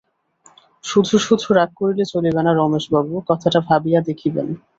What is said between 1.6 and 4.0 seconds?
করিলে চলিবে না রমেশবাবু, কথাটা ভাবিয়া